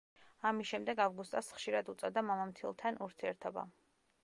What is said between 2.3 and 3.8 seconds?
მამამთილთან ურთიერთობა.